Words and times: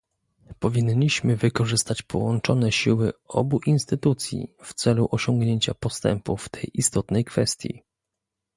Powinniśmy 0.59 1.35
wykorzystać 1.35 2.01
połączone 2.01 2.71
siły 2.71 3.13
obu 3.27 3.59
instytucji 3.65 4.53
w 4.63 4.73
celu 4.73 5.07
osiągnięcia 5.11 5.73
postępu 5.73 6.37
w 6.37 6.49
tej 6.49 6.71
istotnej 6.79 7.25
kwestii 7.25 7.81